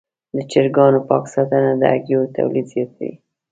[0.35, 3.11] د چرګانو پاک ساتنه د هګیو تولید زیاتوي.